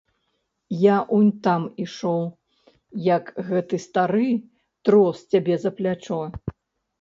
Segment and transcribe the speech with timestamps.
[0.83, 2.23] Я унь там ішоў,
[3.09, 4.31] як гэты стары
[4.89, 6.21] трос цябе за плячо.